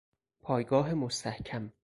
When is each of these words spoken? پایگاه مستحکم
پایگاه 0.41 0.93
مستحکم 0.93 1.71